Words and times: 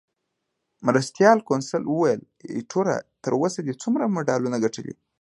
مرستیال 0.87 1.39
کونسل 1.49 1.83
وویل: 1.87 2.21
ایټوره، 2.57 2.97
تر 3.23 3.31
اوسه 3.39 3.59
دې 3.65 3.73
څومره 3.83 4.03
مډالونه 4.15 4.57
ګټلي؟ 4.65 4.93